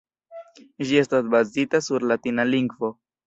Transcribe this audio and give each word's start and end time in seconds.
Ĝi 0.91 0.97
estas 1.01 1.29
bazita 1.35 1.83
sur 1.89 2.07
latina 2.13 2.47
lingvo. 2.55 2.91